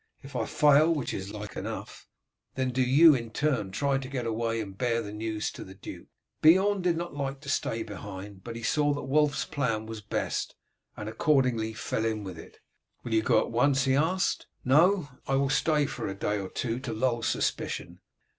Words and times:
If 0.23 0.35
I 0.35 0.47
fail, 0.47 0.91
which 0.91 1.13
is 1.13 1.29
like 1.31 1.55
enough, 1.55 2.07
then 2.55 2.71
do 2.71 2.81
you 2.81 3.13
in 3.13 3.29
turn 3.29 3.69
try 3.69 3.99
to 3.99 4.07
get 4.07 4.25
away 4.25 4.59
and 4.59 4.75
bear 4.75 4.99
the 5.03 5.13
news 5.13 5.51
to 5.51 5.63
the 5.63 5.75
duke." 5.75 6.07
Beorn 6.41 6.81
did 6.81 6.97
not 6.97 7.13
like 7.13 7.39
to 7.41 7.49
stay 7.49 7.83
behind, 7.83 8.43
but 8.43 8.55
he 8.55 8.63
saw 8.63 8.95
that 8.95 9.03
Wulf's 9.03 9.45
plan 9.45 9.85
was 9.85 10.01
best, 10.01 10.55
and 10.97 11.07
accordingly 11.07 11.73
fell 11.73 12.03
in 12.05 12.23
with 12.23 12.39
it. 12.39 12.57
"Will 13.03 13.13
you 13.13 13.21
go 13.21 13.41
at 13.41 13.51
once?" 13.51 13.83
he 13.85 13.93
asked. 13.95 14.47
"No; 14.65 15.07
I 15.27 15.35
will 15.35 15.51
stay 15.51 15.85
for 15.85 16.07
a 16.07 16.15
day 16.15 16.39
or 16.39 16.49
two 16.49 16.79
to 16.79 16.93
lull 16.93 17.21
suspicion. 17.21 17.99